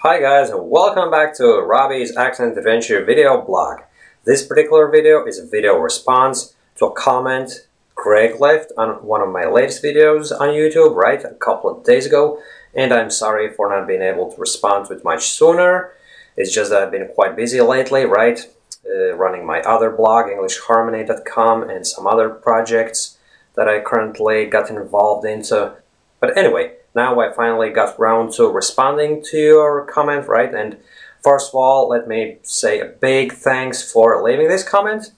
Hi 0.00 0.20
guys 0.20 0.50
and 0.50 0.68
welcome 0.68 1.10
back 1.10 1.34
to 1.38 1.58
Robbie's 1.62 2.14
Accent 2.18 2.58
Adventure 2.58 3.02
video 3.02 3.40
blog. 3.40 3.80
This 4.26 4.44
particular 4.44 4.90
video 4.90 5.24
is 5.24 5.38
a 5.38 5.46
video 5.46 5.78
response 5.78 6.54
to 6.76 6.84
a 6.84 6.92
comment 6.92 7.66
Greg 7.94 8.38
left 8.38 8.72
on 8.76 9.02
one 9.02 9.22
of 9.22 9.30
my 9.30 9.46
latest 9.46 9.82
videos 9.82 10.38
on 10.38 10.48
YouTube, 10.48 10.94
right, 10.94 11.24
a 11.24 11.32
couple 11.36 11.70
of 11.70 11.82
days 11.82 12.04
ago, 12.04 12.38
and 12.74 12.92
I'm 12.92 13.10
sorry 13.10 13.50
for 13.50 13.70
not 13.70 13.88
being 13.88 14.02
able 14.02 14.30
to 14.30 14.38
respond 14.38 14.86
to 14.86 14.92
it 14.92 15.02
much 15.02 15.30
sooner. 15.30 15.94
It's 16.36 16.52
just 16.52 16.70
that 16.70 16.82
I've 16.82 16.92
been 16.92 17.08
quite 17.14 17.34
busy 17.34 17.62
lately, 17.62 18.04
right, 18.04 18.38
uh, 18.84 19.14
running 19.14 19.46
my 19.46 19.62
other 19.62 19.88
blog, 19.88 20.26
EnglishHarmony.com, 20.26 21.70
and 21.70 21.86
some 21.86 22.06
other 22.06 22.28
projects 22.28 23.16
that 23.54 23.66
I 23.66 23.80
currently 23.80 24.44
got 24.44 24.68
involved 24.68 25.26
into. 25.26 25.72
But 26.20 26.36
anyway, 26.36 26.75
now 26.96 27.20
I 27.20 27.32
finally 27.32 27.70
got 27.70 27.98
around 27.98 28.32
to 28.32 28.48
responding 28.48 29.22
to 29.30 29.36
your 29.36 29.84
comment, 29.84 30.26
right? 30.26 30.52
And 30.52 30.78
first 31.22 31.50
of 31.50 31.54
all, 31.54 31.88
let 31.88 32.08
me 32.08 32.38
say 32.42 32.80
a 32.80 32.86
big 32.86 33.34
thanks 33.34 33.92
for 33.92 34.22
leaving 34.22 34.48
this 34.48 34.64
comment. 34.64 35.12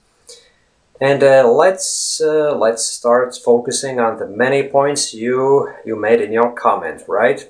And 1.01 1.23
uh, 1.23 1.49
let's 1.49 2.19
uh, 2.19 2.53
let's 2.57 2.85
start 2.85 3.33
focusing 3.37 4.01
on 4.01 4.19
the 4.19 4.27
many 4.27 4.67
points 4.67 5.13
you 5.13 5.73
you 5.85 5.95
made 5.95 6.19
in 6.19 6.33
your 6.33 6.51
comment, 6.51 7.03
right? 7.07 7.49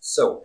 So, 0.00 0.44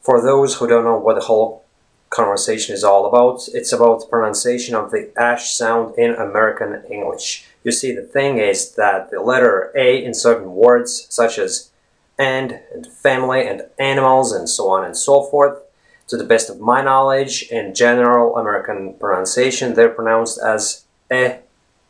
for 0.00 0.22
those 0.22 0.54
who 0.54 0.66
don't 0.66 0.84
know 0.84 0.96
what 0.96 1.16
the 1.16 1.26
whole 1.26 1.66
conversation 2.08 2.74
is 2.74 2.82
all 2.82 3.04
about, 3.04 3.48
it's 3.52 3.72
about 3.72 4.08
pronunciation 4.08 4.74
of 4.74 4.90
the 4.90 5.12
ash 5.18 5.52
sound 5.52 5.98
in 5.98 6.14
American 6.14 6.82
English. 6.90 7.44
You 7.64 7.72
see, 7.72 7.92
the 7.92 8.08
thing 8.16 8.38
is 8.38 8.74
that 8.76 9.10
the 9.10 9.20
letter 9.20 9.72
A 9.76 10.02
in 10.02 10.14
certain 10.14 10.54
words, 10.54 11.06
such 11.10 11.38
as 11.38 11.70
and, 12.18 12.60
and 12.72 12.86
family, 12.86 13.46
and 13.46 13.62
animals, 13.78 14.32
and 14.32 14.48
so 14.48 14.68
on 14.68 14.84
and 14.84 14.96
so 14.96 15.22
forth, 15.22 15.60
to 16.08 16.16
the 16.16 16.24
best 16.24 16.48
of 16.48 16.60
my 16.60 16.82
knowledge, 16.82 17.42
in 17.50 17.74
general 17.74 18.36
American 18.36 18.94
pronunciation, 18.94 19.74
they're 19.74 19.88
pronounced 19.88 20.38
as 20.38 20.84
e 21.12 21.34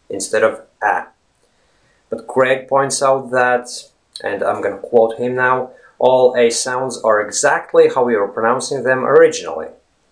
instead 0.08 0.42
of 0.42 0.62
a. 0.82 1.06
But 2.08 2.26
Greg 2.26 2.68
points 2.68 3.02
out 3.02 3.30
that, 3.30 3.68
and 4.22 4.42
I'm 4.42 4.62
to 4.62 4.78
quote 4.78 5.18
him 5.18 5.34
now, 5.34 5.70
all 5.98 6.36
A 6.36 6.50
sounds 6.50 7.00
are 7.02 7.20
exactly 7.20 7.88
how 7.94 8.04
we 8.04 8.16
were 8.16 8.28
pronouncing 8.28 8.82
them 8.82 9.04
originally. 9.04 9.68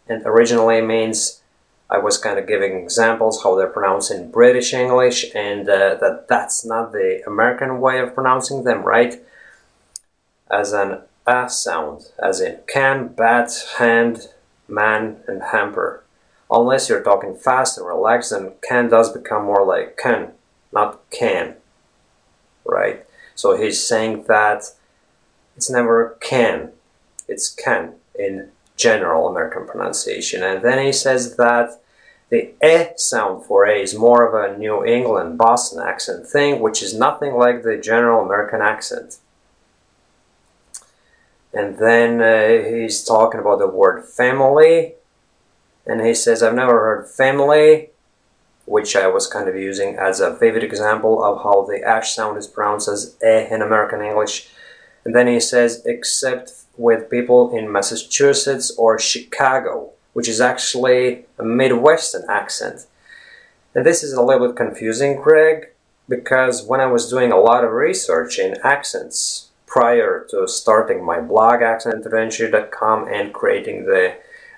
And 0.09 0.23
originally 0.27 0.81
means 0.81 1.43
I 1.89 1.99
was 1.99 2.19
kind 2.19 2.39
of 2.39 2.47
giving 2.47 2.77
examples 2.77 3.43
how 3.43 3.55
they're 3.55 3.69
pronounced 3.69 4.11
in 4.11 4.31
British 4.31 4.73
English 4.73 5.27
and 5.35 5.69
uh, 5.69 5.97
that 6.01 6.27
that's 6.29 6.65
not 6.65 6.93
the 6.93 7.23
American 7.27 7.81
way 7.81 8.01
of 8.01 8.15
pronouncing 8.15 8.65
them, 8.65 8.83
right? 8.83 9.23
As 10.51 10.73
an 10.73 11.01
a 11.27 11.49
sound, 11.49 12.13
as 12.23 12.41
in 12.41 12.59
can, 12.67 13.09
bat, 13.09 13.51
hand, 13.79 14.29
man, 14.69 15.19
and 15.27 15.43
hamper. 15.43 16.05
Unless 16.51 16.89
you're 16.89 17.03
talking 17.03 17.35
fast 17.35 17.79
and 17.79 17.87
relaxed, 17.87 18.31
then 18.31 18.53
can 18.67 18.89
does 18.89 19.13
become 19.13 19.45
more 19.45 19.65
like 19.65 19.97
can, 19.97 20.33
not 20.73 21.01
can, 21.11 21.57
right? 22.65 23.05
So 23.35 23.57
he's 23.57 23.85
saying 23.85 24.25
that 24.29 24.65
it's 25.57 25.71
never 25.71 26.19
can, 26.21 26.73
it's 27.27 27.49
can 27.49 27.95
in 28.19 28.51
general 28.77 29.29
American 29.29 29.67
pronunciation. 29.67 30.43
And 30.43 30.63
then 30.63 30.85
he 30.85 30.93
says 30.93 31.37
that 31.37 31.81
the 32.29 32.53
e 32.65 32.93
sound 32.97 33.45
for 33.45 33.67
a 33.67 33.81
is 33.81 33.95
more 33.95 34.27
of 34.27 34.35
a 34.35 34.59
New 34.59 34.85
England 34.85 35.39
Boston 35.39 35.83
accent 35.83 36.27
thing, 36.27 36.61
which 36.61 36.83
is 36.83 36.93
nothing 36.93 37.35
like 37.35 37.63
the 37.63 37.79
general 37.79 38.25
American 38.25 38.61
accent. 38.61 39.19
And 41.55 41.79
then 41.79 42.21
uh, 42.21 42.69
he's 42.69 43.05
talking 43.05 43.41
about 43.41 43.61
the 43.61 43.69
word 43.69 44.05
family. 44.05 44.95
And 45.87 46.01
he 46.01 46.15
says, 46.15 46.43
I've 46.43 46.55
never 46.55 46.73
heard 46.73 47.09
family, 47.09 47.91
which 48.65 48.97
I 48.97 49.07
was 49.07 49.29
kind 49.29 49.49
of 49.49 49.55
using 49.55 49.97
as 49.97 50.19
a 50.19 50.35
vivid 50.35 50.65
example 50.65 51.23
of 51.23 51.43
how 51.45 51.65
the 51.65 51.83
ash 51.83 52.15
sound 52.15 52.39
is 52.39 52.49
pronounced 52.49 52.89
as 52.89 53.17
eh 53.23 53.47
in 53.55 53.63
American 53.63 54.01
English. 54.01 54.49
And 55.05 55.15
then 55.15 55.29
he 55.29 55.39
says, 55.39 55.83
except 55.85 56.53
with 56.77 57.11
people 57.11 57.57
in 57.57 57.71
Massachusetts 57.71 58.73
or 58.77 58.99
Chicago, 58.99 59.91
which 60.13 60.29
is 60.29 60.41
actually 60.41 61.27
a 61.39 61.45
Midwestern 61.45 62.25
accent. 62.29 62.87
And 63.75 63.87
this 63.87 64.03
is 64.03 64.13
a 64.13 64.23
little 64.23 64.49
bit 64.49 64.57
confusing, 64.57 65.21
Greg, 65.21 65.69
because 66.09 66.67
when 66.67 66.81
I 66.81 66.87
was 66.87 67.11
doing 67.11 67.31
a 67.31 67.39
lot 67.39 67.65
of 67.65 67.71
research 67.71 68.39
in 68.39 68.57
accents 68.65 69.51
prior 69.75 70.25
to 70.31 70.47
starting 70.47 71.05
my 71.05 71.21
blog, 71.21 71.59
accentadventure.com, 71.59 73.09
and 73.09 73.35
creating 73.35 73.87
the 73.87 74.15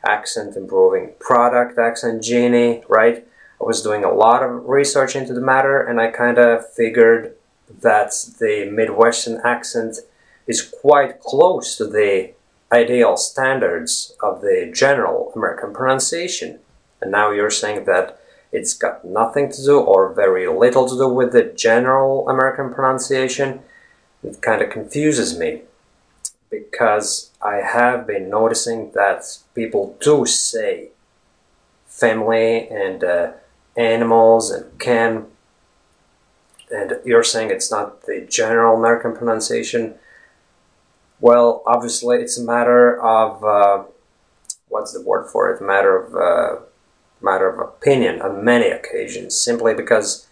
accent 0.07 0.55
improving 0.55 1.15
product, 1.19 1.79
Accent 1.79 2.23
Genie, 2.23 2.85
right? 2.87 3.27
I 3.59 3.65
was 3.65 3.81
doing 3.81 4.05
a 4.05 4.13
lot 4.13 4.43
of 4.43 4.69
research 4.69 5.17
into 5.17 5.33
the 5.33 5.41
matter 5.41 5.81
and 5.81 5.99
I 6.03 6.11
kind 6.11 6.37
of 6.37 6.71
figured 6.71 7.35
that 7.81 8.11
the 8.39 8.69
Midwestern 8.71 9.41
accent 9.43 10.01
is 10.47 10.61
quite 10.83 11.21
close 11.21 11.77
to 11.79 11.87
the 11.87 12.35
ideal 12.71 13.17
standards 13.17 14.15
of 14.23 14.43
the 14.43 14.71
general 14.75 15.33
American 15.35 15.73
pronunciation. 15.73 16.59
And 17.01 17.11
now 17.11 17.31
you're 17.31 17.51
saying 17.51 17.87
that 17.87 18.21
it's 18.53 18.75
got 18.75 19.03
nothing 19.03 19.51
to 19.51 19.65
do 19.65 19.81
or 19.81 20.13
very 20.13 20.47
little 20.47 20.87
to 20.87 20.95
do 20.95 21.09
with 21.09 21.33
the 21.33 21.45
general 21.45 22.29
American 22.29 22.75
pronunciation. 22.75 23.63
It 24.27 24.43
kind 24.43 24.61
of 24.63 24.71
confuses 24.71 25.39
me 25.39 25.63
because 26.51 27.31
I 27.41 27.57
have 27.57 28.07
been 28.07 28.29
noticing 28.29 28.93
that 28.93 29.39
people 29.55 29.97
do 30.01 30.27
say 30.27 30.89
family 31.87 32.69
and 32.69 33.03
uh, 33.03 33.33
animals 33.77 34.51
and 34.51 34.79
can 34.79 35.27
and 36.71 36.99
you're 37.05 37.23
saying 37.23 37.51
it's 37.51 37.71
not 37.71 38.03
the 38.07 38.27
general 38.29 38.77
American 38.77 39.15
pronunciation 39.15 39.95
well, 41.21 41.63
obviously, 41.67 42.19
it's 42.19 42.39
a 42.39 42.45
matter 42.45 43.01
of 43.01 43.43
uh, 43.43 43.85
what's 44.69 44.93
the 44.93 45.01
word 45.01 45.29
for 45.31 45.51
it? 45.51 45.63
Matter 45.63 45.97
of 45.97 46.15
uh, 46.15 46.63
matter 47.23 47.49
of 47.49 47.59
opinion 47.59 48.21
on 48.21 48.45
many 48.45 48.69
occasions. 48.69 49.37
Simply 49.37 49.75
because 49.75 50.27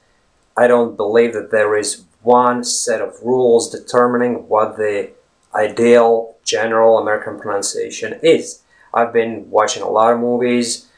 I 0.56 0.66
don't 0.66 0.97
believe 0.97 1.32
that 1.32 1.50
there 1.50 1.76
is 1.76 2.05
one 2.25 2.65
set 2.65 3.01
of 3.01 3.21
rules 3.23 3.71
determining 3.71 4.49
what 4.49 4.77
the 4.77 5.11
ideal 5.55 6.35
general 6.45 6.99
American 6.99 7.39
pronunciation 7.39 8.19
is. 8.23 8.62
I've 8.93 9.12
been 9.12 9.51
watching 9.51 9.83
a 9.83 9.89
lot 9.89 10.12
of 10.12 10.21
movies, 10.21 10.89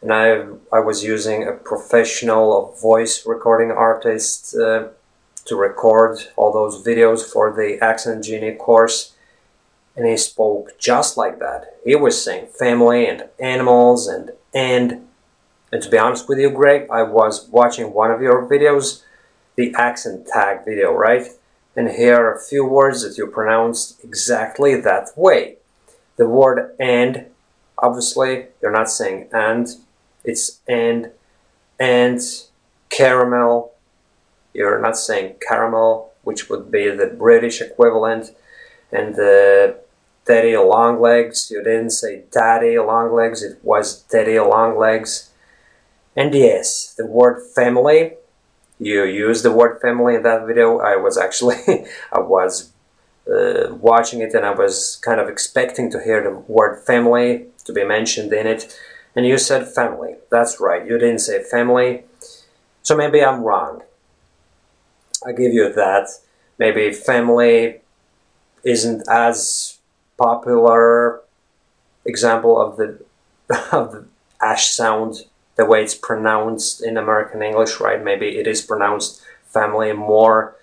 and 0.00 0.12
I 0.12 0.46
I 0.72 0.80
was 0.80 1.04
using 1.04 1.46
a 1.46 1.52
professional 1.52 2.76
voice 2.80 3.26
recording 3.26 3.70
artist 3.70 4.54
uh, 4.56 4.88
to 5.44 5.56
record 5.56 6.18
all 6.36 6.52
those 6.52 6.84
videos 6.84 7.22
for 7.22 7.52
the 7.52 7.78
Accent 7.82 8.24
Genie 8.24 8.54
course 8.54 9.12
and 9.96 10.06
he 10.06 10.16
spoke 10.16 10.78
just 10.78 11.16
like 11.16 11.38
that. 11.38 11.76
He 11.84 11.94
was 11.94 12.22
saying 12.22 12.48
family 12.58 13.06
and 13.06 13.24
animals 13.38 14.06
and 14.06 14.30
and 14.54 15.08
and 15.72 15.82
to 15.82 15.88
be 15.88 15.96
honest 15.96 16.28
with 16.28 16.38
you, 16.38 16.50
Greg, 16.50 16.86
I 16.90 17.02
was 17.02 17.48
watching 17.48 17.94
one 17.94 18.10
of 18.10 18.20
your 18.20 18.46
videos, 18.46 19.02
the 19.56 19.74
accent 19.74 20.26
tag 20.26 20.64
video, 20.64 20.92
right? 20.92 21.26
And 21.74 21.88
here 21.90 22.16
are 22.16 22.34
a 22.34 22.40
few 22.40 22.64
words 22.64 23.02
that 23.02 23.16
you 23.16 23.26
pronounced 23.26 24.02
exactly 24.04 24.78
that 24.80 25.10
way. 25.16 25.56
The 26.16 26.28
word 26.28 26.74
and, 26.78 27.26
obviously, 27.78 28.46
you're 28.60 28.70
not 28.70 28.90
saying 28.90 29.28
and, 29.32 29.68
it's 30.24 30.60
and, 30.68 31.10
and, 31.80 32.20
caramel, 32.92 33.72
you're 34.52 34.80
not 34.80 34.96
saying 34.96 35.36
caramel, 35.46 36.12
which 36.22 36.48
would 36.48 36.70
be 36.70 36.88
the 36.90 37.06
British 37.06 37.60
equivalent, 37.60 38.30
and 38.92 39.14
the 39.14 39.76
daddy 40.26 40.56
long 40.56 41.00
legs. 41.00 41.50
You 41.50 41.64
didn't 41.64 41.90
say 41.90 42.24
daddy 42.30 42.78
long 42.78 43.12
legs, 43.12 43.42
it 43.42 43.58
was 43.62 44.02
daddy 44.02 44.38
long 44.38 44.78
legs. 44.78 45.30
And 46.14 46.34
yes, 46.34 46.94
the 46.96 47.06
word 47.06 47.42
family, 47.54 48.12
you 48.84 49.04
used 49.04 49.44
the 49.44 49.52
word 49.52 49.80
family 49.80 50.14
in 50.14 50.22
that 50.22 50.46
video. 50.46 50.78
I 50.78 50.96
was 50.96 51.16
actually, 51.16 51.56
I 52.12 52.20
was 52.20 52.72
uh, 53.30 53.74
watching 53.74 54.20
it 54.20 54.34
and 54.34 54.44
I 54.44 54.52
was 54.52 54.96
kind 55.02 55.20
of 55.20 55.28
expecting 55.28 55.90
to 55.92 56.02
hear 56.02 56.22
the 56.22 56.30
word 56.30 56.82
family 56.84 57.46
to 57.64 57.72
be 57.72 57.84
mentioned 57.84 58.32
in 58.32 58.46
it. 58.46 58.76
And 59.14 59.26
you 59.26 59.38
said 59.38 59.68
family. 59.68 60.16
That's 60.30 60.60
right, 60.60 60.86
you 60.86 60.98
didn't 60.98 61.20
say 61.20 61.42
family. 61.42 62.04
So 62.82 62.96
maybe 62.96 63.22
I'm 63.22 63.42
wrong. 63.42 63.82
I 65.24 65.32
give 65.32 65.52
you 65.52 65.72
that. 65.72 66.08
Maybe 66.58 66.92
family 66.92 67.80
isn't 68.64 69.02
as 69.08 69.78
popular 70.16 71.20
example 72.04 72.60
of 72.60 72.76
the 72.76 73.04
of 73.72 73.92
the 73.92 74.04
ash 74.40 74.70
sound, 74.70 75.26
the 75.56 75.66
way 75.66 75.82
it's 75.82 75.94
pronounced 75.94 76.82
in 76.82 76.96
American 76.96 77.42
English, 77.42 77.80
right? 77.80 78.02
Maybe 78.02 78.38
it 78.38 78.46
is 78.46 78.62
pronounced 78.62 79.22
family 79.44 79.92
more 79.92 80.56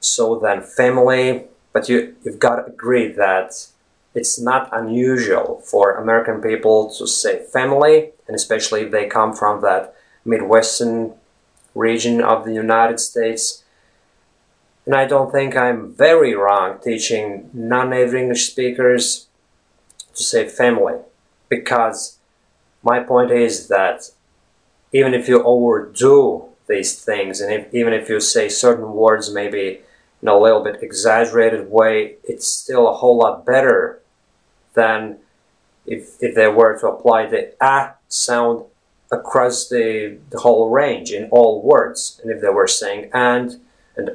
so 0.00 0.38
than 0.38 0.62
family, 0.62 1.44
but 1.72 1.88
you 1.88 2.14
you've 2.22 2.38
got 2.38 2.56
to 2.56 2.66
agree 2.66 3.08
that 3.12 3.68
it's 4.14 4.38
not 4.38 4.70
unusual 4.72 5.60
for 5.64 5.94
American 5.96 6.40
people 6.40 6.90
to 6.94 7.06
say 7.06 7.44
family, 7.52 8.12
and 8.26 8.34
especially 8.34 8.82
if 8.82 8.90
they 8.90 9.06
come 9.06 9.34
from 9.34 9.60
that 9.60 9.94
Midwestern 10.24 11.12
region 11.74 12.22
of 12.22 12.44
the 12.44 12.54
United 12.54 12.98
States. 12.98 13.62
And 14.86 14.94
I 14.94 15.04
don't 15.04 15.30
think 15.30 15.54
I'm 15.56 15.92
very 15.92 16.34
wrong 16.34 16.78
teaching 16.82 17.50
non-native 17.52 18.14
English 18.14 18.48
speakers 18.50 19.26
to 20.14 20.22
say 20.22 20.48
family, 20.48 20.94
because 21.48 22.15
my 22.86 23.00
point 23.00 23.32
is 23.32 23.66
that 23.68 24.10
even 24.92 25.12
if 25.12 25.28
you 25.28 25.42
overdo 25.42 26.48
these 26.68 26.92
things, 27.04 27.40
and 27.40 27.52
if, 27.52 27.74
even 27.74 27.92
if 27.92 28.08
you 28.08 28.20
say 28.20 28.48
certain 28.48 28.92
words 28.92 29.32
maybe 29.32 29.80
in 30.22 30.28
a 30.28 30.38
little 30.38 30.62
bit 30.62 30.82
exaggerated 30.82 31.68
way, 31.68 32.14
it's 32.22 32.46
still 32.46 32.88
a 32.88 32.94
whole 32.94 33.18
lot 33.18 33.44
better 33.44 34.00
than 34.74 35.18
if, 35.84 36.16
if 36.20 36.34
they 36.36 36.48
were 36.48 36.78
to 36.78 36.86
apply 36.88 37.26
the 37.26 37.52
a 37.60 37.94
sound 38.08 38.64
across 39.10 39.68
the, 39.68 40.18
the 40.30 40.38
whole 40.38 40.70
range 40.70 41.10
in 41.10 41.28
all 41.30 41.62
words. 41.62 42.20
And 42.22 42.30
if 42.30 42.40
they 42.40 42.48
were 42.48 42.68
saying 42.68 43.10
and, 43.12 43.60
and 43.96 44.10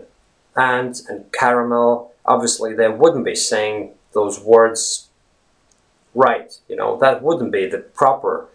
and, 0.56 1.02
and 1.08 1.32
caramel, 1.32 2.14
obviously 2.26 2.74
they 2.74 2.90
wouldn't 2.90 3.26
be 3.26 3.36
saying 3.36 3.92
those 4.14 4.40
words 4.40 5.08
right. 6.14 6.58
You 6.68 6.76
know, 6.76 6.98
that 7.00 7.24
wouldn't 7.24 7.52
be 7.52 7.68
the 7.68 7.80
proper 7.80 8.48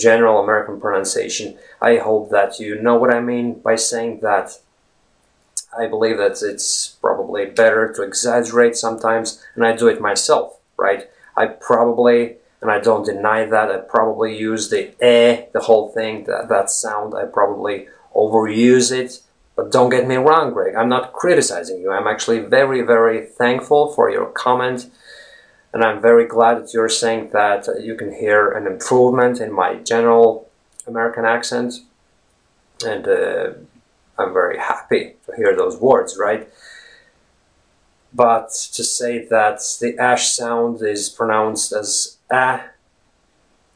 general 0.00 0.42
American 0.42 0.80
pronunciation. 0.80 1.58
I 1.80 1.96
hope 1.98 2.30
that 2.30 2.58
you 2.58 2.80
know 2.80 2.96
what 2.96 3.14
I 3.14 3.20
mean 3.20 3.60
by 3.60 3.76
saying 3.76 4.20
that. 4.20 4.58
I 5.78 5.86
believe 5.86 6.16
that 6.16 6.42
it's 6.42 6.98
probably 7.00 7.46
better 7.46 7.92
to 7.92 8.02
exaggerate 8.02 8.76
sometimes, 8.76 9.40
and 9.54 9.64
I 9.64 9.76
do 9.76 9.86
it 9.86 10.00
myself, 10.00 10.58
right? 10.76 11.08
I 11.36 11.46
probably, 11.46 12.36
and 12.60 12.72
I 12.72 12.80
don't 12.80 13.06
deny 13.06 13.44
that, 13.44 13.70
I 13.70 13.76
probably 13.76 14.36
use 14.36 14.68
the 14.68 14.92
eh, 15.00 15.44
the 15.52 15.60
whole 15.60 15.92
thing, 15.92 16.24
that, 16.24 16.48
that 16.48 16.70
sound, 16.70 17.14
I 17.14 17.24
probably 17.26 17.86
overuse 18.16 18.90
it. 18.90 19.20
But 19.54 19.70
don't 19.70 19.90
get 19.90 20.08
me 20.08 20.16
wrong, 20.16 20.52
Greg, 20.52 20.74
I'm 20.74 20.88
not 20.88 21.12
criticizing 21.12 21.80
you. 21.80 21.92
I'm 21.92 22.06
actually 22.06 22.40
very, 22.40 22.82
very 22.82 23.26
thankful 23.26 23.92
for 23.92 24.10
your 24.10 24.26
comment. 24.26 24.90
And 25.72 25.84
I'm 25.84 26.00
very 26.00 26.26
glad 26.26 26.58
that 26.58 26.74
you're 26.74 26.88
saying 26.88 27.30
that 27.32 27.68
you 27.80 27.94
can 27.94 28.12
hear 28.12 28.50
an 28.50 28.66
improvement 28.66 29.40
in 29.40 29.52
my 29.52 29.74
general 29.76 30.50
American 30.86 31.24
accent. 31.24 31.74
And 32.84 33.06
uh, 33.06 33.50
I'm 34.18 34.32
very 34.32 34.58
happy 34.58 35.14
to 35.26 35.36
hear 35.36 35.54
those 35.56 35.76
words, 35.76 36.16
right? 36.18 36.48
But 38.12 38.50
to 38.74 38.82
say 38.82 39.24
that 39.26 39.60
the 39.80 39.96
ash 39.98 40.30
sound 40.30 40.82
is 40.82 41.08
pronounced 41.08 41.72
as 41.72 42.18
a 42.30 42.62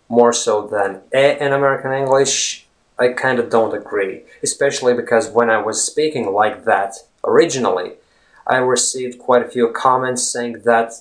more 0.09 0.33
so 0.33 0.67
than 0.67 1.03
e 1.15 1.37
in 1.41 1.53
American 1.53 1.93
English, 1.93 2.67
I 2.99 3.09
kind 3.09 3.39
of 3.39 3.51
don't 3.51 3.75
agree. 3.75 4.23
Especially 4.43 4.95
because 4.95 5.31
when 5.31 5.51
I 5.51 5.63
was 5.63 5.85
speaking 5.85 6.33
like 6.33 6.65
that 6.65 6.95
originally, 7.25 7.93
I 8.47 8.57
received 8.57 9.19
quite 9.19 9.45
a 9.45 9.49
few 9.49 9.71
comments 9.73 10.23
saying 10.25 10.63
that 10.65 10.93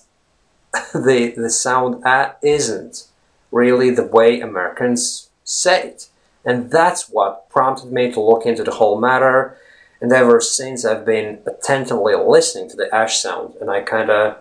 the, 0.94 1.34
the 1.36 1.50
sound 1.50 2.04
a 2.06 2.36
isn't 2.42 3.08
really 3.52 3.90
the 3.90 4.06
way 4.06 4.40
Americans 4.40 5.30
say 5.44 5.90
it. 5.90 6.08
And 6.46 6.72
that's 6.72 7.10
what 7.10 7.50
prompted 7.50 7.92
me 7.92 8.12
to 8.12 8.20
look 8.20 8.46
into 8.46 8.64
the 8.64 8.72
whole 8.72 9.00
matter 9.00 9.58
and 10.02 10.12
ever 10.12 10.42
since 10.42 10.84
I've 10.84 11.06
been 11.06 11.40
attentively 11.46 12.14
listening 12.16 12.70
to 12.72 12.76
the 12.76 12.94
ash 12.94 13.22
sound 13.22 13.56
and 13.62 13.72
I 13.72 13.82
kind 13.82 14.10
of 14.10 14.38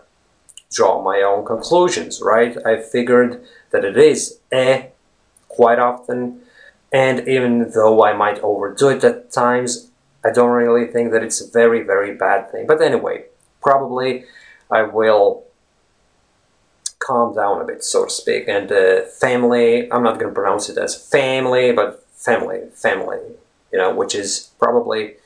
draw 0.73 1.03
my 1.03 1.23
own 1.23 1.45
conclusions, 1.45 2.21
right? 2.21 2.57
I 2.67 2.83
figured 2.83 3.45
that 3.71 3.85
it 3.85 3.97
is 3.97 4.39
eh 4.51 4.87
quite 5.49 5.79
often 5.79 6.41
and 6.93 7.27
even 7.29 7.71
though 7.73 8.05
I 8.05 8.13
might 8.13 8.41
overdo 8.41 8.89
it 8.91 9.05
at 9.05 9.31
times, 9.31 9.91
I 10.25 10.31
don't 10.31 10.51
really 10.51 10.87
think 10.87 11.13
that 11.13 11.23
it's 11.23 11.41
a 11.41 11.51
very, 11.51 11.83
very 11.83 12.15
bad 12.15 12.51
thing. 12.53 12.67
But 12.67 12.83
anyway, 12.83 13.25
probably 13.63 14.27
I 14.71 14.83
will 14.83 15.45
calm 17.07 17.35
down 17.35 17.61
a 17.61 17.65
bit, 17.65 17.83
so 17.83 18.05
to 18.05 18.11
speak. 18.11 18.49
And 18.49 18.71
uh, 18.71 19.03
family, 19.21 19.91
I'm 19.91 20.03
not 20.03 20.19
going 20.19 20.31
to 20.33 20.35
pronounce 20.41 20.69
it 20.69 20.79
as 20.79 20.95
family, 20.95 21.73
but 21.73 22.07
family, 22.13 22.61
family, 22.75 23.19
you 23.73 23.79
know, 23.79 23.95
which 23.95 24.15
is 24.15 24.51
probably 24.59 25.17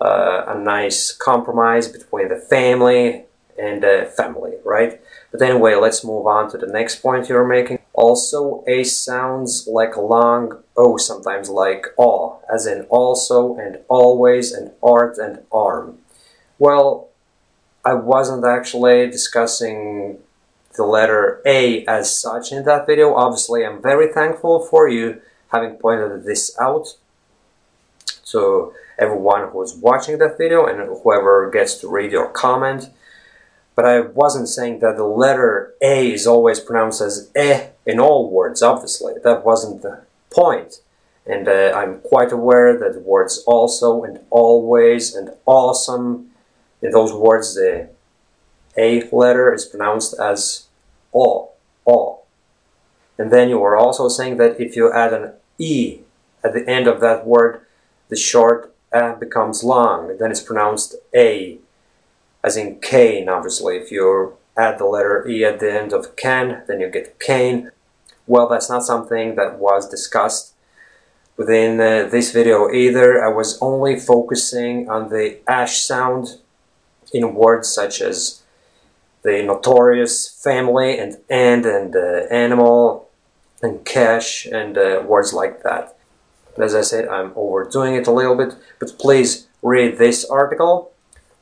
uh, 0.00 0.44
a 0.48 0.58
nice 0.58 1.12
compromise 1.12 1.88
between 1.88 2.28
the 2.28 2.36
family 2.36 3.24
and 3.58 3.82
the 3.82 4.12
family, 4.16 4.52
right? 4.64 5.00
But 5.30 5.42
anyway, 5.42 5.74
let's 5.74 6.04
move 6.04 6.26
on 6.26 6.50
to 6.50 6.58
the 6.58 6.66
next 6.66 6.96
point 6.96 7.28
you're 7.28 7.46
making. 7.46 7.78
Also, 7.94 8.64
A 8.66 8.84
sounds 8.84 9.66
like 9.66 9.96
a 9.96 10.00
long 10.00 10.62
O, 10.76 10.96
sometimes 10.96 11.48
like 11.48 11.86
aw, 11.96 12.38
as 12.52 12.66
in 12.66 12.82
also 12.88 13.56
and 13.56 13.80
always 13.88 14.52
and 14.52 14.72
art 14.82 15.18
and 15.18 15.40
arm. 15.52 15.98
Well, 16.58 17.08
I 17.84 17.94
wasn't 17.94 18.44
actually 18.44 19.10
discussing 19.10 20.18
the 20.76 20.84
letter 20.84 21.40
A 21.46 21.84
as 21.86 22.18
such 22.18 22.52
in 22.52 22.64
that 22.64 22.86
video. 22.86 23.14
Obviously, 23.14 23.64
I'm 23.64 23.82
very 23.82 24.12
thankful 24.12 24.64
for 24.64 24.88
you 24.88 25.20
having 25.48 25.76
pointed 25.76 26.24
this 26.24 26.56
out. 26.58 26.96
So 28.22 28.72
everyone 28.98 29.48
who's 29.50 29.74
watching 29.74 30.18
that 30.18 30.38
video 30.38 30.66
and 30.66 30.78
whoever 31.02 31.50
gets 31.50 31.74
to 31.76 31.88
read 31.88 32.12
your 32.12 32.28
comment. 32.28 32.90
But 33.74 33.86
I 33.86 34.00
wasn't 34.00 34.48
saying 34.48 34.80
that 34.80 34.96
the 34.96 35.04
letter 35.04 35.74
A 35.80 36.12
is 36.12 36.26
always 36.26 36.60
pronounced 36.60 37.00
as 37.00 37.30
eh 37.34 37.68
in 37.86 37.98
all 37.98 38.30
words, 38.30 38.62
obviously. 38.62 39.14
That 39.22 39.44
wasn't 39.44 39.82
the 39.82 40.02
point. 40.30 40.80
And 41.26 41.48
uh, 41.48 41.72
I'm 41.74 42.00
quite 42.00 42.32
aware 42.32 42.76
that 42.78 43.02
words 43.02 43.42
also 43.46 44.02
and 44.02 44.20
always 44.30 45.14
and 45.14 45.30
awesome, 45.46 46.30
in 46.82 46.90
those 46.90 47.12
words, 47.12 47.54
the 47.54 47.90
A 48.76 49.08
letter 49.10 49.52
is 49.52 49.64
pronounced 49.64 50.18
as 50.18 50.66
O, 51.14 51.50
O. 51.86 52.20
And 53.18 53.30
then 53.30 53.48
you 53.48 53.58
were 53.58 53.76
also 53.76 54.08
saying 54.08 54.38
that 54.38 54.60
if 54.60 54.76
you 54.76 54.92
add 54.92 55.12
an 55.12 55.32
E 55.58 56.00
at 56.42 56.54
the 56.54 56.68
end 56.68 56.86
of 56.86 57.00
that 57.00 57.26
word, 57.26 57.60
the 58.08 58.16
short 58.16 58.74
a 58.92 59.14
becomes 59.18 59.64
long, 59.64 60.16
then 60.18 60.30
it's 60.30 60.40
pronounced 60.40 60.96
A, 61.14 61.58
as 62.44 62.56
in 62.56 62.80
cane, 62.80 63.28
obviously. 63.28 63.76
If 63.76 63.90
you 63.90 64.36
add 64.56 64.78
the 64.78 64.84
letter 64.84 65.26
E 65.26 65.44
at 65.44 65.60
the 65.60 65.72
end 65.72 65.92
of 65.92 66.16
can, 66.16 66.62
then 66.66 66.80
you 66.80 66.90
get 66.90 67.18
cane. 67.18 67.70
Well, 68.26 68.48
that's 68.48 68.68
not 68.68 68.84
something 68.84 69.34
that 69.36 69.58
was 69.58 69.88
discussed 69.88 70.54
within 71.36 71.80
uh, 71.80 72.08
this 72.10 72.32
video 72.32 72.70
either. 72.70 73.22
I 73.24 73.28
was 73.28 73.58
only 73.60 73.98
focusing 73.98 74.88
on 74.88 75.08
the 75.08 75.38
ash 75.48 75.80
sound 75.80 76.38
in 77.12 77.34
words 77.34 77.68
such 77.68 78.00
as 78.00 78.41
the 79.22 79.42
notorious 79.42 80.40
family 80.42 80.98
and 80.98 81.16
and 81.30 81.64
and 81.64 81.96
uh, 81.96 82.26
animal 82.30 83.08
and 83.62 83.84
cash 83.84 84.46
and 84.46 84.76
uh, 84.76 85.02
words 85.06 85.32
like 85.32 85.62
that. 85.62 85.96
As 86.58 86.74
I 86.74 86.82
said, 86.82 87.08
I'm 87.08 87.32
overdoing 87.36 87.94
it 87.94 88.06
a 88.06 88.12
little 88.12 88.36
bit, 88.36 88.54
but 88.78 88.98
please 88.98 89.46
read 89.62 89.96
this 89.96 90.24
article 90.24 90.92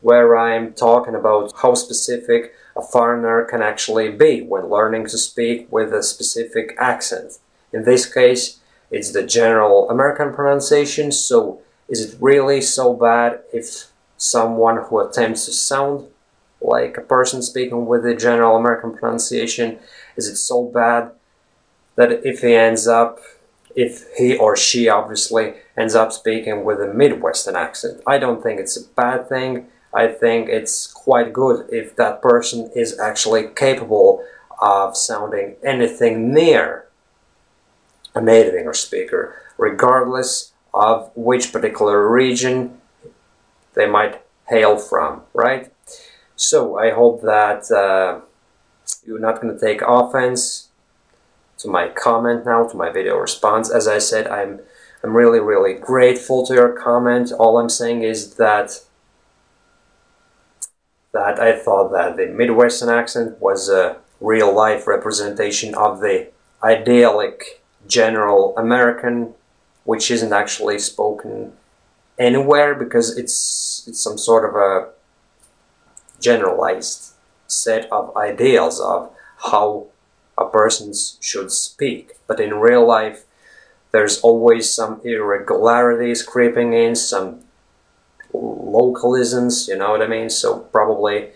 where 0.02 0.36
I'm 0.36 0.72
talking 0.72 1.14
about 1.14 1.52
how 1.62 1.74
specific 1.74 2.54
a 2.76 2.82
foreigner 2.82 3.44
can 3.44 3.62
actually 3.62 4.10
be 4.10 4.42
when 4.42 4.68
learning 4.68 5.06
to 5.06 5.18
speak 5.18 5.70
with 5.72 5.92
a 5.92 6.02
specific 6.02 6.74
accent. 6.78 7.38
In 7.72 7.84
this 7.84 8.10
case, 8.12 8.60
it's 8.90 9.12
the 9.12 9.26
general 9.26 9.90
American 9.90 10.32
pronunciation, 10.32 11.12
so 11.12 11.60
is 11.88 12.00
it 12.04 12.18
really 12.20 12.60
so 12.60 12.94
bad 12.94 13.40
if 13.52 13.90
someone 14.16 14.76
who 14.84 15.00
attempts 15.00 15.46
to 15.46 15.52
sound 15.52 16.06
like 16.60 16.96
a 16.96 17.02
person 17.02 17.42
speaking 17.42 17.86
with 17.86 18.02
the 18.02 18.14
general 18.14 18.56
American 18.56 18.92
pronunciation, 18.92 19.78
is 20.16 20.28
it 20.28 20.36
so 20.36 20.64
bad 20.64 21.12
that 21.96 22.24
if 22.24 22.40
he 22.40 22.54
ends 22.54 22.86
up 22.86 23.20
if 23.74 24.06
he 24.16 24.36
or 24.36 24.56
she 24.56 24.88
obviously 24.88 25.54
ends 25.76 25.94
up 25.94 26.12
speaking 26.12 26.64
with 26.64 26.80
a 26.80 26.92
Midwestern 26.92 27.56
accent. 27.56 28.00
I 28.06 28.18
don't 28.18 28.42
think 28.42 28.58
it's 28.58 28.76
a 28.76 28.88
bad 28.88 29.28
thing. 29.28 29.66
I 29.94 30.08
think 30.08 30.48
it's 30.48 30.86
quite 30.86 31.32
good 31.32 31.66
if 31.72 31.96
that 31.96 32.22
person 32.22 32.70
is 32.74 32.98
actually 32.98 33.48
capable 33.48 34.24
of 34.60 34.96
sounding 34.96 35.56
anything 35.62 36.32
near 36.32 36.86
a 38.14 38.20
native 38.20 38.54
English 38.54 38.80
speaker, 38.80 39.36
regardless 39.56 40.52
of 40.74 41.10
which 41.14 41.52
particular 41.52 42.08
region 42.08 42.80
they 43.74 43.86
might 43.86 44.22
hail 44.48 44.76
from, 44.78 45.22
right? 45.32 45.72
So 46.40 46.78
I 46.78 46.90
hope 46.90 47.20
that 47.20 47.70
uh, 47.70 48.22
you're 49.04 49.18
not 49.18 49.42
going 49.42 49.52
to 49.52 49.60
take 49.60 49.82
offense 49.82 50.70
to 51.58 51.68
my 51.68 51.88
comment 51.88 52.46
now, 52.46 52.66
to 52.66 52.78
my 52.78 52.88
video 52.90 53.18
response. 53.18 53.70
As 53.70 53.86
I 53.86 53.98
said, 53.98 54.26
I'm 54.26 54.60
I'm 55.04 55.14
really, 55.14 55.38
really 55.38 55.74
grateful 55.74 56.46
to 56.46 56.54
your 56.54 56.72
comment. 56.72 57.30
All 57.30 57.58
I'm 57.58 57.68
saying 57.68 58.04
is 58.04 58.36
that 58.36 58.80
that 61.12 61.38
I 61.38 61.58
thought 61.58 61.92
that 61.92 62.16
the 62.16 62.28
Midwestern 62.28 62.88
accent 62.88 63.38
was 63.38 63.68
a 63.68 63.98
real 64.18 64.50
life 64.54 64.86
representation 64.86 65.74
of 65.74 66.00
the 66.00 66.30
idyllic 66.64 67.62
general 67.86 68.56
American, 68.56 69.34
which 69.84 70.10
isn't 70.10 70.32
actually 70.32 70.78
spoken 70.78 71.52
anywhere 72.18 72.74
because 72.74 73.18
it's 73.18 73.84
it's 73.86 74.00
some 74.00 74.16
sort 74.16 74.48
of 74.48 74.56
a 74.56 74.88
generalized 76.20 77.14
set 77.46 77.90
of 77.90 78.16
ideals 78.16 78.80
of 78.80 79.10
how 79.50 79.86
a 80.38 80.48
person 80.48 80.92
should 81.20 81.50
speak. 81.50 82.12
But 82.26 82.40
in 82.40 82.54
real 82.54 82.86
life, 82.86 83.24
there's 83.92 84.20
always 84.20 84.72
some 84.72 85.00
irregularities 85.04 86.22
creeping 86.22 86.72
in, 86.72 86.94
some 86.94 87.40
localisms, 88.32 89.68
you 89.68 89.76
know 89.76 89.90
what 89.90 90.02
I 90.02 90.06
mean? 90.06 90.30
So 90.30 90.60
probably 90.60 91.30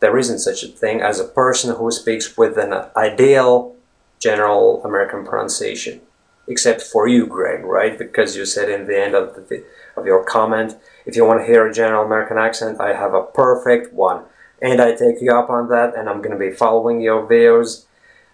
there 0.00 0.18
isn't 0.18 0.40
such 0.40 0.62
a 0.62 0.68
thing 0.68 1.00
as 1.00 1.20
a 1.20 1.24
person 1.24 1.76
who 1.76 1.90
speaks 1.90 2.36
with 2.36 2.58
an 2.58 2.72
ideal 2.96 3.76
general 4.18 4.82
American 4.84 5.24
pronunciation. 5.24 6.00
Except 6.48 6.82
for 6.82 7.06
you, 7.06 7.26
Greg, 7.26 7.64
right? 7.64 7.96
Because 7.96 8.36
you 8.36 8.44
said 8.44 8.68
in 8.68 8.86
the 8.86 9.00
end 9.00 9.14
of, 9.14 9.34
the, 9.48 9.64
of 9.96 10.04
your 10.04 10.24
comment, 10.24 10.74
if 11.06 11.14
you 11.14 11.24
want 11.24 11.40
to 11.40 11.46
hear 11.46 11.66
a 11.66 11.72
general 11.72 12.04
American 12.04 12.38
accent, 12.38 12.80
I 12.80 12.92
have 12.94 13.14
a 13.14 13.22
perfect 13.22 13.92
one. 13.92 14.24
And 14.62 14.80
I 14.80 14.94
take 14.94 15.20
you 15.20 15.32
up 15.32 15.48
on 15.50 15.68
that, 15.70 15.94
and 15.96 16.08
I'm 16.08 16.18
going 16.18 16.38
to 16.38 16.38
be 16.38 16.52
following 16.54 17.00
your 17.00 17.26
videos 17.26 17.84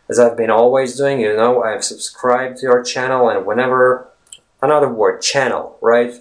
as 0.08 0.18
I've 0.18 0.36
been 0.36 0.50
always 0.50 0.96
doing. 0.96 1.20
You 1.20 1.36
know, 1.36 1.62
I've 1.62 1.84
subscribed 1.84 2.58
to 2.58 2.62
your 2.62 2.82
channel, 2.82 3.28
and 3.28 3.46
whenever 3.46 4.08
another 4.60 4.88
word, 4.88 5.22
channel, 5.22 5.78
right? 5.80 6.14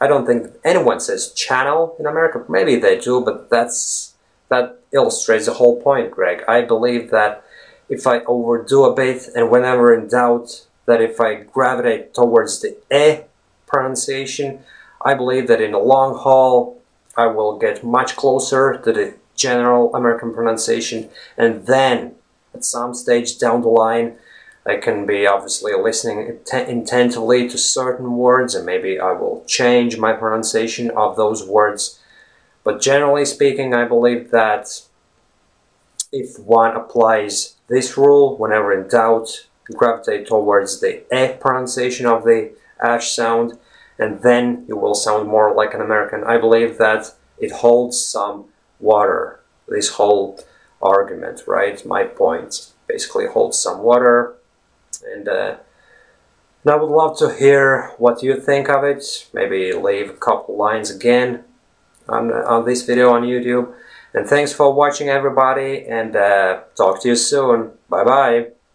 I 0.00 0.06
don't 0.06 0.26
think 0.26 0.52
anyone 0.64 1.00
says 1.00 1.32
channel 1.32 1.96
in 1.98 2.06
America. 2.06 2.44
Maybe 2.48 2.76
they 2.76 2.98
do, 2.98 3.20
but 3.20 3.50
that's 3.50 4.14
that 4.48 4.78
illustrates 4.92 5.46
the 5.46 5.54
whole 5.54 5.82
point, 5.82 6.10
Greg. 6.10 6.42
I 6.48 6.62
believe 6.62 7.10
that 7.10 7.44
if 7.88 8.06
I 8.06 8.20
overdo 8.20 8.84
a 8.84 8.94
bit, 8.94 9.28
and 9.34 9.50
whenever 9.50 9.94
in 9.94 10.08
doubt, 10.08 10.66
that 10.86 11.02
if 11.02 11.20
I 11.20 11.34
gravitate 11.34 12.14
towards 12.14 12.60
the 12.60 12.76
e 12.92 13.24
pronunciation, 13.66 14.60
I 15.04 15.14
believe 15.14 15.48
that 15.48 15.60
in 15.60 15.72
the 15.72 15.78
long 15.78 16.16
haul, 16.16 16.80
I 17.16 17.26
will 17.26 17.58
get 17.58 17.84
much 17.84 18.16
closer 18.16 18.78
to 18.84 18.92
the 18.92 19.14
general 19.38 19.94
American 19.94 20.34
pronunciation, 20.34 21.08
and 21.38 21.66
then 21.66 22.16
at 22.52 22.64
some 22.64 22.92
stage 22.92 23.38
down 23.38 23.62
the 23.62 23.68
line, 23.68 24.16
I 24.66 24.76
can 24.76 25.06
be 25.06 25.26
obviously 25.26 25.72
listening 25.72 26.40
intently 26.52 27.48
to 27.48 27.56
certain 27.56 28.18
words 28.18 28.54
and 28.54 28.66
maybe 28.66 29.00
I 29.00 29.12
will 29.12 29.42
change 29.46 29.96
my 29.96 30.12
pronunciation 30.12 30.90
of 30.90 31.16
those 31.16 31.46
words. 31.46 32.00
But 32.64 32.82
generally 32.82 33.24
speaking, 33.24 33.72
I 33.72 33.86
believe 33.86 34.30
that 34.30 34.82
if 36.12 36.38
one 36.38 36.76
applies 36.76 37.56
this 37.68 37.96
rule, 37.96 38.36
whenever 38.36 38.72
in 38.72 38.88
doubt, 38.88 39.46
gravitate 39.72 40.26
towards 40.26 40.80
the 40.80 41.02
E 41.14 41.34
pronunciation 41.38 42.04
of 42.04 42.24
the 42.24 42.52
ash 42.82 43.12
sound, 43.12 43.58
and 43.98 44.22
then 44.22 44.64
you 44.68 44.76
will 44.76 44.94
sound 44.94 45.28
more 45.28 45.54
like 45.54 45.74
an 45.74 45.80
American. 45.80 46.24
I 46.24 46.38
believe 46.38 46.78
that 46.78 47.14
it 47.38 47.52
holds 47.52 48.02
some 48.02 48.46
water, 48.80 49.40
this 49.68 49.90
whole 49.90 50.40
argument, 50.80 51.42
right? 51.46 51.84
My 51.84 52.04
point 52.04 52.72
basically 52.86 53.26
holds 53.26 53.60
some 53.60 53.82
water 53.82 54.34
and, 55.04 55.28
uh, 55.28 55.56
and 56.64 56.72
I 56.72 56.76
would 56.76 56.90
love 56.90 57.18
to 57.18 57.32
hear 57.34 57.92
what 57.98 58.22
you 58.22 58.40
think 58.40 58.68
of 58.68 58.84
it. 58.84 59.28
Maybe 59.32 59.72
leave 59.72 60.10
a 60.10 60.14
couple 60.14 60.56
lines 60.56 60.90
again 60.90 61.44
on, 62.08 62.32
on 62.32 62.64
this 62.64 62.82
video 62.82 63.10
on 63.10 63.22
YouTube. 63.22 63.72
And 64.14 64.26
thanks 64.26 64.52
for 64.52 64.72
watching 64.72 65.08
everybody 65.08 65.86
and 65.86 66.16
uh, 66.16 66.60
talk 66.76 67.02
to 67.02 67.08
you 67.08 67.16
soon. 67.16 67.72
Bye 67.88 68.04
bye. 68.04 68.57